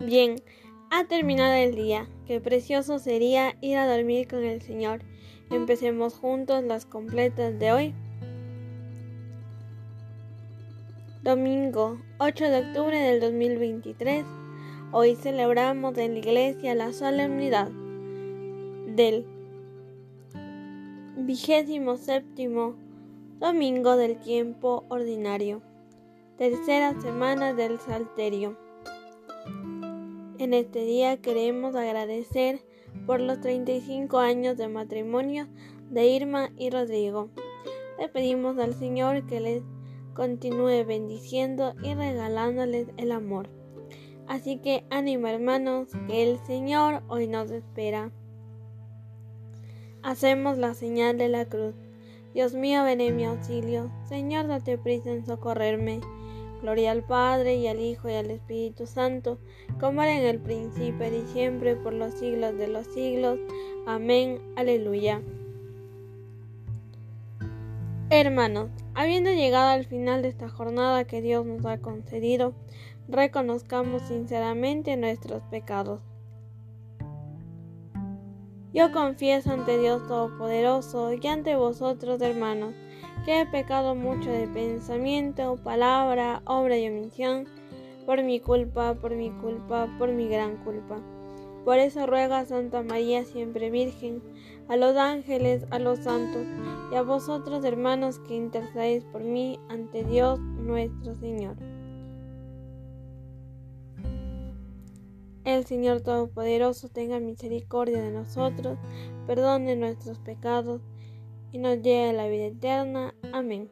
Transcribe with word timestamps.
Bien, 0.00 0.36
ha 0.90 1.04
terminado 1.04 1.52
el 1.52 1.74
día. 1.74 2.08
Qué 2.26 2.40
precioso 2.40 2.98
sería 2.98 3.58
ir 3.60 3.76
a 3.76 3.86
dormir 3.86 4.26
con 4.28 4.42
el 4.42 4.62
Señor. 4.62 5.02
Empecemos 5.50 6.14
juntos 6.14 6.64
las 6.64 6.86
completas 6.86 7.58
de 7.58 7.70
hoy. 7.70 7.94
Domingo 11.22 12.00
8 12.18 12.48
de 12.48 12.60
octubre 12.60 12.98
del 12.98 13.20
2023. 13.20 14.24
Hoy 14.90 15.16
celebramos 15.16 15.98
en 15.98 16.14
la 16.14 16.18
iglesia 16.20 16.74
la 16.74 16.94
solemnidad 16.94 17.68
del 18.96 19.26
vigésimo 21.18 21.98
séptimo 21.98 22.74
domingo 23.38 23.98
del 23.98 24.18
tiempo 24.18 24.82
ordinario, 24.88 25.60
tercera 26.38 26.98
semana 27.02 27.52
del 27.52 27.78
Salterio. 27.78 28.69
En 30.40 30.54
este 30.54 30.86
día 30.86 31.18
queremos 31.20 31.74
agradecer 31.74 32.62
por 33.04 33.20
los 33.20 33.42
35 33.42 34.20
años 34.20 34.56
de 34.56 34.68
matrimonio 34.68 35.46
de 35.90 36.06
Irma 36.06 36.48
y 36.56 36.70
Rodrigo. 36.70 37.28
Le 37.98 38.08
pedimos 38.08 38.56
al 38.56 38.72
Señor 38.72 39.26
que 39.26 39.38
les 39.38 39.62
continúe 40.14 40.86
bendiciendo 40.86 41.74
y 41.82 41.92
regalándoles 41.92 42.88
el 42.96 43.12
amor. 43.12 43.50
Así 44.28 44.56
que 44.56 44.86
ánimo 44.88 45.26
hermanos, 45.26 45.88
que 46.06 46.22
el 46.22 46.38
Señor 46.46 47.02
hoy 47.08 47.26
nos 47.26 47.50
espera. 47.50 48.10
Hacemos 50.02 50.56
la 50.56 50.72
señal 50.72 51.18
de 51.18 51.28
la 51.28 51.44
cruz. 51.44 51.74
Dios 52.32 52.54
mío, 52.54 52.82
ven 52.82 53.02
en 53.02 53.14
mi 53.14 53.26
auxilio. 53.26 53.92
Señor, 54.08 54.46
date 54.46 54.78
prisa 54.78 55.10
en 55.10 55.26
socorrerme. 55.26 56.00
Gloria 56.62 56.90
al 56.90 57.02
Padre 57.02 57.56
y 57.56 57.66
al 57.66 57.80
Hijo 57.80 58.08
y 58.08 58.14
al 58.14 58.30
Espíritu 58.30 58.86
Santo, 58.86 59.38
como 59.78 60.02
era 60.02 60.16
en 60.16 60.26
el 60.26 60.38
principio 60.38 61.06
y 61.06 61.26
siempre, 61.32 61.76
por 61.76 61.92
los 61.92 62.14
siglos 62.14 62.56
de 62.56 62.68
los 62.68 62.86
siglos. 62.86 63.38
Amén. 63.86 64.40
Aleluya. 64.56 65.22
Hermanos, 68.10 68.70
habiendo 68.94 69.30
llegado 69.30 69.70
al 69.70 69.84
final 69.84 70.22
de 70.22 70.28
esta 70.28 70.48
jornada 70.48 71.04
que 71.04 71.22
Dios 71.22 71.46
nos 71.46 71.64
ha 71.64 71.78
concedido, 71.78 72.54
reconozcamos 73.08 74.02
sinceramente 74.02 74.96
nuestros 74.96 75.42
pecados. 75.44 76.00
Yo 78.72 78.92
confieso 78.92 79.50
ante 79.50 79.78
Dios 79.78 80.06
Todopoderoso 80.06 81.12
y 81.12 81.26
ante 81.26 81.56
vosotros, 81.56 82.20
hermanos, 82.20 82.74
que 83.24 83.40
he 83.40 83.46
pecado 83.46 83.94
mucho 83.94 84.30
de 84.30 84.46
pensamiento, 84.48 85.56
palabra, 85.62 86.42
obra 86.46 86.78
y 86.78 86.88
omisión, 86.88 87.46
por 88.06 88.22
mi 88.22 88.40
culpa, 88.40 88.94
por 88.94 89.14
mi 89.14 89.30
culpa, 89.30 89.88
por 89.98 90.10
mi 90.12 90.28
gran 90.28 90.56
culpa. 90.64 91.00
Por 91.64 91.78
eso 91.78 92.06
ruego 92.06 92.34
a 92.34 92.46
Santa 92.46 92.82
María 92.82 93.24
siempre 93.24 93.70
Virgen, 93.70 94.22
a 94.68 94.76
los 94.76 94.96
ángeles, 94.96 95.66
a 95.70 95.78
los 95.78 95.98
santos 96.00 96.46
y 96.90 96.94
a 96.94 97.02
vosotros 97.02 97.64
hermanos 97.64 98.18
que 98.20 98.36
intercedéis 98.36 99.04
por 99.04 99.22
mí 99.22 99.58
ante 99.68 100.04
Dios 100.04 100.40
nuestro 100.40 101.14
Señor. 101.16 101.56
El 105.44 105.64
Señor 105.66 106.00
Todopoderoso 106.00 106.88
tenga 106.88 107.18
misericordia 107.18 108.00
de 108.00 108.10
nosotros, 108.10 108.78
perdone 109.26 109.74
nuestros 109.76 110.18
pecados 110.18 110.80
y 111.52 111.58
nos 111.58 111.82
lleve 111.82 112.10
a 112.10 112.12
la 112.12 112.28
vida 112.28 112.46
eterna. 112.46 113.14
Amén. 113.32 113.70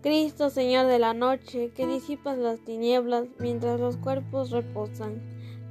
Cristo, 0.00 0.48
Señor 0.50 0.86
de 0.86 0.98
la 0.98 1.12
noche, 1.12 1.70
que 1.74 1.86
disipas 1.86 2.38
las 2.38 2.60
tinieblas 2.60 3.26
mientras 3.38 3.80
los 3.80 3.96
cuerpos 3.96 4.50
reposan, 4.50 5.20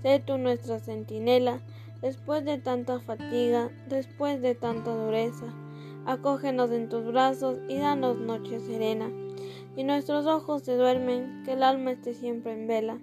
sé 0.01 0.19
tú 0.19 0.37
nuestra 0.37 0.79
centinela, 0.79 1.61
después 2.01 2.43
de 2.43 2.57
tanta 2.57 2.99
fatiga, 2.99 3.71
después 3.87 4.41
de 4.41 4.53
tanta 4.53 4.93
dureza. 4.93 5.45
Acógenos 6.05 6.71
en 6.71 6.89
tus 6.89 7.05
brazos 7.05 7.57
y 7.67 7.77
danos 7.77 8.17
noche 8.17 8.59
serena. 8.59 9.09
Y 9.75 9.83
nuestros 9.83 10.25
ojos 10.25 10.63
se 10.63 10.75
duermen, 10.75 11.43
que 11.43 11.53
el 11.53 11.63
alma 11.63 11.91
esté 11.91 12.13
siempre 12.13 12.53
en 12.53 12.67
vela. 12.67 12.99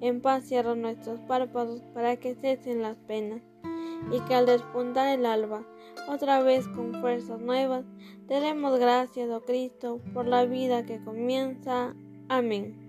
En 0.00 0.20
paz 0.20 0.44
cierra 0.44 0.74
nuestros 0.74 1.20
párpados 1.20 1.82
para 1.92 2.16
que 2.16 2.34
cesen 2.34 2.82
las 2.82 2.96
penas 2.96 3.42
y 4.10 4.20
que 4.20 4.34
al 4.34 4.46
despuntar 4.46 5.08
el 5.08 5.26
alba, 5.26 5.64
otra 6.08 6.40
vez 6.42 6.66
con 6.68 7.00
fuerzas 7.00 7.40
nuevas, 7.40 7.84
te 8.26 8.40
demos 8.40 8.78
gracias, 8.78 9.30
oh 9.30 9.44
Cristo, 9.44 10.00
por 10.14 10.26
la 10.26 10.44
vida 10.44 10.84
que 10.86 11.02
comienza. 11.02 11.94
Amén. 12.28 12.88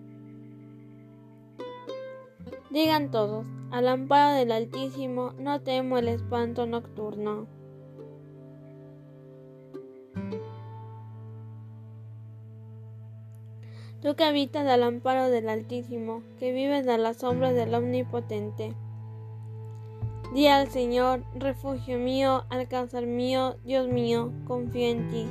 Digan 2.70 3.10
todos, 3.10 3.46
al 3.72 3.88
amparo 3.88 4.36
del 4.36 4.52
Altísimo, 4.52 5.34
no 5.40 5.62
temo 5.62 5.98
el 5.98 6.08
espanto 6.08 6.66
nocturno. 6.66 7.48
Tú 14.02 14.16
que 14.16 14.24
habitas 14.24 14.66
al 14.68 14.84
amparo 14.84 15.30
del 15.30 15.50
Altísimo, 15.50 16.24
que 16.40 16.54
vives 16.54 16.88
a 16.88 16.98
la 16.98 17.14
sombra 17.14 17.52
del 17.52 17.74
Omnipotente, 17.74 18.74
Di 20.34 20.46
al 20.46 20.70
Señor, 20.70 21.24
refugio 21.34 21.98
mío, 21.98 22.46
alcázar 22.50 23.08
mío, 23.08 23.56
Dios 23.66 23.88
mío, 23.88 24.32
confío 24.46 24.88
en 24.88 25.10
ti. 25.10 25.26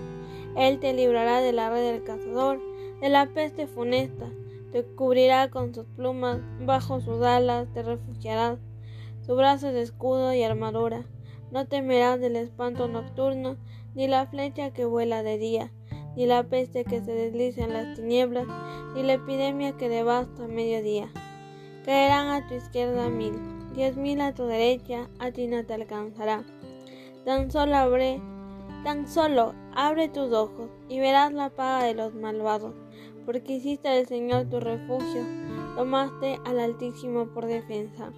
Él 0.56 0.80
te 0.80 0.92
librará 0.92 1.40
de 1.40 1.52
la 1.52 1.70
red 1.70 1.92
del 1.92 2.02
cazador, 2.02 2.60
de 3.00 3.08
la 3.08 3.26
peste 3.26 3.68
funesta, 3.68 4.26
te 4.72 4.82
cubrirá 4.82 5.50
con 5.50 5.72
sus 5.72 5.86
plumas, 5.86 6.40
bajo 6.66 7.00
sus 7.00 7.22
alas 7.22 7.68
te 7.72 7.84
refugiarás. 7.84 8.58
Su 9.24 9.36
brazo 9.36 9.68
es 9.68 9.76
escudo 9.76 10.34
y 10.34 10.42
armadura. 10.42 11.06
No 11.52 11.66
temerás 11.68 12.18
del 12.20 12.34
espanto 12.34 12.88
nocturno, 12.88 13.56
ni 13.94 14.08
la 14.08 14.26
flecha 14.26 14.72
que 14.72 14.84
vuela 14.84 15.22
de 15.22 15.38
día, 15.38 15.72
ni 16.16 16.26
la 16.26 16.42
peste 16.42 16.84
que 16.84 17.00
se 17.00 17.12
desliza 17.12 17.62
en 17.62 17.72
las 17.72 17.96
tinieblas, 17.96 18.46
ni 18.96 19.04
la 19.04 19.12
epidemia 19.12 19.76
que 19.76 19.88
devasta 19.88 20.46
a 20.46 20.48
mediodía. 20.48 21.08
Caerán 21.84 22.28
a 22.28 22.48
tu 22.48 22.54
izquierda 22.54 23.08
mil 23.08 23.57
diez 23.78 23.96
mil 23.96 24.20
a 24.20 24.34
tu 24.34 24.44
derecha, 24.46 25.08
a 25.20 25.30
ti 25.30 25.46
no 25.46 25.64
te 25.64 25.72
alcanzará. 25.72 26.42
Tan 27.24 27.48
solo 27.48 27.76
abre, 27.76 28.20
tan 28.82 29.06
solo 29.06 29.54
abre 29.72 30.08
tus 30.08 30.32
ojos 30.32 30.68
y 30.88 30.98
verás 30.98 31.32
la 31.32 31.50
paga 31.50 31.84
de 31.84 31.94
los 31.94 32.12
malvados, 32.12 32.74
porque 33.24 33.52
hiciste 33.52 33.88
al 33.88 34.04
Señor 34.08 34.48
tu 34.48 34.58
refugio, 34.58 35.22
tomaste 35.76 36.40
al 36.44 36.58
Altísimo 36.58 37.26
por 37.26 37.46
defensa. 37.46 38.10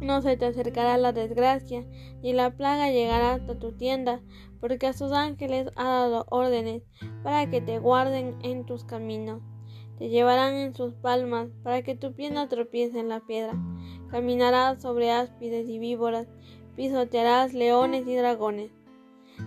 No 0.00 0.22
se 0.22 0.36
te 0.36 0.46
acercará 0.46 0.98
la 0.98 1.12
desgracia, 1.12 1.86
ni 2.20 2.32
la 2.32 2.50
plaga 2.50 2.90
llegará 2.90 3.34
hasta 3.34 3.60
tu 3.60 3.76
tienda, 3.76 4.20
porque 4.60 4.88
a 4.88 4.92
sus 4.92 5.12
ángeles 5.12 5.68
ha 5.76 5.84
dado 5.84 6.26
órdenes 6.30 6.82
para 7.22 7.48
que 7.48 7.60
te 7.60 7.78
guarden 7.78 8.34
en 8.42 8.66
tus 8.66 8.82
caminos. 8.82 9.40
Te 9.98 10.08
llevarán 10.08 10.54
en 10.54 10.74
sus 10.74 10.92
palmas 10.94 11.48
para 11.62 11.82
que 11.82 11.94
tu 11.94 12.12
pie 12.12 12.30
no 12.30 12.48
tropiece 12.48 12.98
en 12.98 13.08
la 13.08 13.20
piedra. 13.20 13.54
Caminarás 14.10 14.82
sobre 14.82 15.12
áspides 15.12 15.68
y 15.68 15.78
víboras, 15.78 16.26
pisotearás 16.76 17.54
leones 17.54 18.06
y 18.06 18.16
dragones. 18.16 18.70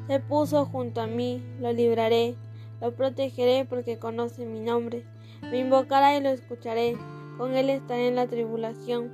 Se 0.08 0.20
puso 0.20 0.66
junto 0.66 1.02
a 1.02 1.08
mí, 1.08 1.42
lo 1.60 1.74
libraré, 1.74 2.36
lo 2.82 2.96
protegeré 2.96 3.66
porque 3.66 4.00
conoce 4.00 4.46
mi 4.46 4.60
nombre. 4.60 5.04
Me 5.42 5.60
invocará 5.60 6.16
y 6.18 6.22
lo 6.22 6.30
escucharé, 6.30 6.96
con 7.38 7.56
él 7.56 7.70
estaré 7.70 8.08
en 8.08 8.16
la 8.16 8.28
tribulación. 8.28 9.12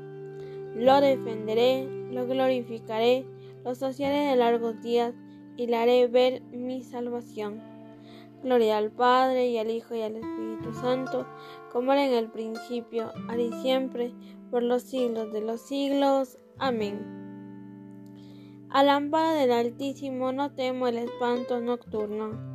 Lo 0.75 1.01
defenderé, 1.01 1.87
lo 2.11 2.27
glorificaré, 2.27 3.25
lo 3.63 3.75
saciaré 3.75 4.29
de 4.29 4.35
largos 4.35 4.81
días 4.81 5.13
y 5.57 5.67
le 5.67 5.77
haré 5.77 6.07
ver 6.07 6.41
mi 6.51 6.83
salvación. 6.83 7.72
Gloria 8.43 8.77
al 8.77 8.91
Padre 8.91 9.47
y 9.47 9.57
al 9.57 9.71
Hijo 9.71 9.95
y 9.95 10.01
al 10.01 10.17
Espíritu 10.17 10.73
Santo, 10.73 11.25
como 11.71 11.93
era 11.93 12.05
en 12.05 12.13
el 12.13 12.29
principio, 12.29 13.11
ahora 13.29 13.41
y 13.41 13.53
siempre, 13.61 14.13
por 14.51 14.63
los 14.63 14.83
siglos 14.83 15.31
de 15.31 15.41
los 15.41 15.61
siglos. 15.61 16.37
Amén. 16.57 17.23
Al 18.69 18.89
amparo 18.89 19.33
del 19.37 19.51
Altísimo 19.51 20.33
no 20.33 20.51
temo 20.51 20.87
el 20.87 20.97
espanto 20.97 21.61
nocturno. 21.61 22.53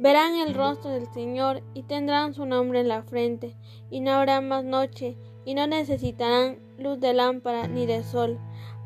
Verán 0.00 0.36
el 0.36 0.54
rostro 0.54 0.90
del 0.90 1.12
Señor 1.12 1.60
y 1.74 1.82
tendrán 1.82 2.32
su 2.32 2.46
nombre 2.46 2.80
en 2.80 2.88
la 2.88 3.02
frente, 3.02 3.56
y 3.90 4.00
no 4.00 4.12
habrá 4.12 4.40
más 4.40 4.64
noche, 4.64 5.18
y 5.44 5.54
no 5.54 5.66
necesitarán 5.66 6.60
luz 6.78 7.00
de 7.00 7.14
lámpara 7.14 7.66
ni 7.66 7.84
de 7.84 8.04
sol, 8.04 8.38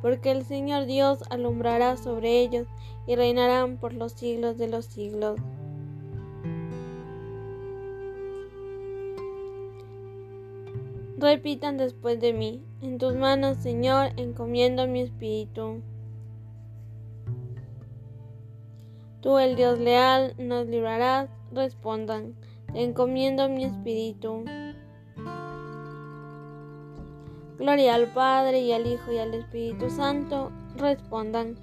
porque 0.02 0.32
el 0.32 0.44
Señor 0.44 0.86
Dios 0.86 1.22
alumbrará 1.30 1.96
sobre 1.96 2.40
ellos 2.40 2.66
y 3.06 3.16
reinarán 3.16 3.78
por 3.78 3.94
los 3.94 4.12
siglos 4.12 4.58
de 4.58 4.68
los 4.68 4.84
siglos. 4.84 5.38
Repitan 11.16 11.78
después 11.78 12.20
de 12.20 12.32
mí, 12.32 12.60
en 12.80 12.98
tus 12.98 13.14
manos, 13.14 13.58
Señor, 13.58 14.08
encomiendo 14.16 14.88
mi 14.88 15.02
espíritu. 15.02 15.80
Tú, 19.20 19.38
el 19.38 19.54
Dios 19.54 19.78
leal, 19.78 20.34
nos 20.36 20.66
librarás. 20.66 21.30
Respondan, 21.52 22.34
encomiendo 22.74 23.48
mi 23.48 23.64
espíritu. 23.64 24.44
Gloria 27.62 27.94
al 27.94 28.08
Padre 28.08 28.58
y 28.58 28.72
al 28.72 28.88
Hijo 28.88 29.12
y 29.12 29.18
al 29.18 29.34
Espíritu 29.34 29.88
Santo. 29.88 30.50
Respondan, 30.78 31.54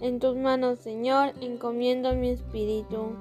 en 0.00 0.20
tus 0.20 0.36
manos, 0.36 0.78
Señor, 0.78 1.32
encomiendo 1.40 2.14
mi 2.14 2.28
espíritu. 2.28 3.16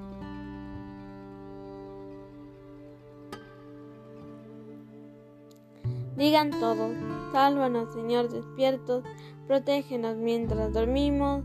Digan 6.15 6.51
todos, 6.51 6.91
sálvanos, 7.31 7.91
Señor, 7.91 8.29
despiertos, 8.29 9.03
protégenos 9.47 10.15
mientras 10.17 10.71
dormimos, 10.73 11.43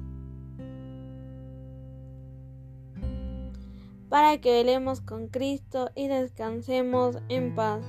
para 4.10 4.38
que 4.42 4.52
velemos 4.52 5.00
con 5.00 5.28
Cristo 5.28 5.88
y 5.94 6.08
descansemos 6.08 7.16
en 7.30 7.54
paz. 7.54 7.82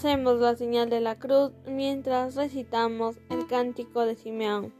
Hacemos 0.00 0.40
la 0.40 0.56
señal 0.56 0.88
de 0.88 1.02
la 1.02 1.18
cruz 1.18 1.52
mientras 1.66 2.34
recitamos 2.34 3.16
el 3.28 3.46
cántico 3.46 4.06
de 4.06 4.16
Simeón. 4.16 4.72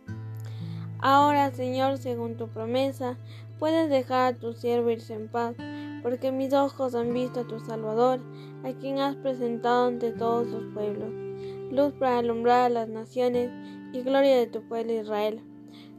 Ahora, 0.99 1.51
Señor, 1.51 1.99
según 1.99 2.39
tu 2.39 2.49
promesa, 2.49 3.19
puedes 3.59 3.91
dejar 3.91 4.33
a 4.33 4.39
tu 4.39 4.55
siervo 4.55 4.89
irse 4.89 5.13
en 5.13 5.29
paz, 5.29 5.57
porque 6.03 6.33
mis 6.33 6.55
ojos 6.55 6.95
han 6.95 7.13
visto 7.13 7.41
a 7.41 7.47
tu 7.47 7.61
Salvador, 7.61 8.21
a 8.65 8.73
quien 8.73 8.99
has 8.99 9.15
presentado 9.17 9.89
ante 9.89 10.11
todos 10.13 10.47
los 10.47 10.73
pueblos, 10.73 11.11
luz 11.71 11.93
para 11.99 12.17
alumbrar 12.21 12.63
a 12.63 12.71
las 12.71 12.89
naciones 12.89 13.51
y 13.93 14.01
gloria 14.01 14.39
de 14.39 14.47
tu 14.47 14.63
pueblo 14.63 14.95
Israel. 14.95 15.43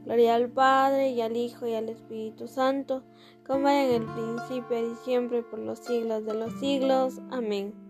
Gloria 0.04 0.34
al 0.34 0.50
Padre 0.50 1.12
y 1.12 1.22
al 1.22 1.38
Hijo 1.38 1.68
y 1.68 1.76
al 1.76 1.90
Espíritu 1.90 2.48
Santo, 2.48 3.04
como 3.46 3.70
era 3.70 3.84
en 3.84 4.02
el 4.02 4.08
principio 4.08 4.94
y 4.94 4.96
siempre 5.06 5.44
por 5.44 5.60
los 5.60 5.78
siglos 5.78 6.26
de 6.26 6.34
los 6.34 6.54
siglos. 6.54 7.22
Amén. 7.30 7.81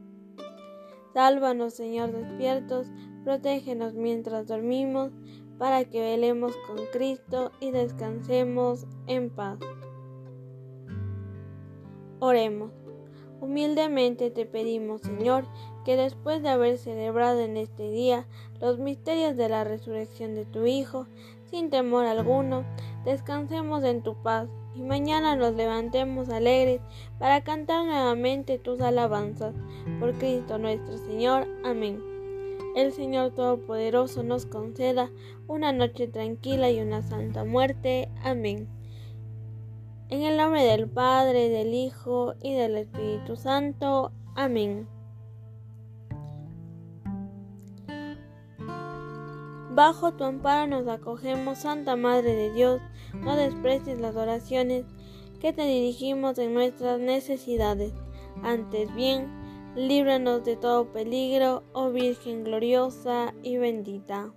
Sálvanos, 1.13 1.73
Señor, 1.73 2.11
despiertos, 2.11 2.87
protégenos 3.23 3.93
mientras 3.93 4.47
dormimos, 4.47 5.11
para 5.57 5.85
que 5.85 6.01
velemos 6.01 6.55
con 6.67 6.77
Cristo 6.91 7.51
y 7.59 7.71
descansemos 7.71 8.87
en 9.07 9.29
paz. 9.29 9.59
Oremos. 12.19 12.71
Humildemente 13.41 14.31
te 14.31 14.45
pedimos, 14.45 15.01
Señor, 15.01 15.45
que 15.83 15.97
después 15.97 16.43
de 16.43 16.49
haber 16.49 16.77
celebrado 16.77 17.39
en 17.41 17.57
este 17.57 17.89
día 17.89 18.27
los 18.59 18.77
misterios 18.79 19.35
de 19.35 19.49
la 19.49 19.63
resurrección 19.63 20.35
de 20.35 20.45
tu 20.45 20.65
Hijo, 20.65 21.07
sin 21.49 21.69
temor 21.69 22.05
alguno, 22.05 22.63
descansemos 23.03 23.83
en 23.83 24.03
tu 24.03 24.15
paz 24.21 24.47
y 24.75 24.81
mañana 24.81 25.35
nos 25.35 25.53
levantemos 25.55 26.29
alegres 26.29 26.81
para 27.19 27.43
cantar 27.43 27.85
nuevamente 27.85 28.57
tus 28.57 28.81
alabanzas. 28.81 29.53
Por 29.99 30.13
Cristo 30.17 30.57
nuestro 30.57 30.97
Señor. 30.97 31.47
Amén. 31.63 32.01
El 32.75 32.93
Señor 32.93 33.31
Todopoderoso 33.31 34.23
nos 34.23 34.45
conceda 34.45 35.11
una 35.47 35.73
noche 35.73 36.07
tranquila 36.07 36.69
y 36.71 36.79
una 36.79 37.01
santa 37.01 37.43
muerte. 37.43 38.09
Amén. 38.23 38.67
En 40.09 40.23
el 40.23 40.37
nombre 40.37 40.63
del 40.63 40.89
Padre, 40.89 41.49
del 41.49 41.73
Hijo 41.73 42.35
y 42.41 42.53
del 42.53 42.77
Espíritu 42.77 43.35
Santo. 43.35 44.11
Amén. 44.35 44.87
Bajo 49.73 50.11
tu 50.13 50.25
amparo 50.25 50.67
nos 50.67 50.87
acogemos, 50.89 51.59
Santa 51.59 51.95
Madre 51.95 52.35
de 52.35 52.51
Dios, 52.51 52.81
no 53.13 53.37
desprecies 53.37 54.01
las 54.01 54.17
oraciones 54.17 54.85
que 55.39 55.53
te 55.53 55.63
dirigimos 55.63 56.37
en 56.39 56.53
nuestras 56.53 56.99
necesidades. 56.99 57.93
Antes 58.43 58.93
bien, 58.93 59.31
líbranos 59.75 60.43
de 60.43 60.57
todo 60.57 60.91
peligro, 60.91 61.63
oh 61.71 61.89
Virgen 61.89 62.43
gloriosa 62.43 63.33
y 63.43 63.57
bendita. 63.57 64.33